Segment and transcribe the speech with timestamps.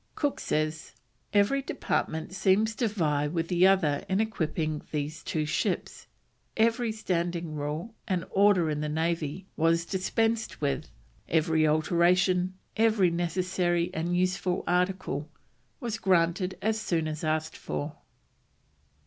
[0.15, 0.93] Cook says:
[1.31, 6.07] "Every department seemed to vie with the other in equiping these two ships,
[6.57, 10.89] every standing rule and order in the Navy was dispensed with,
[11.29, 15.29] every alteration, every necessary and useful article,
[15.79, 17.97] was granted as soon as asked for."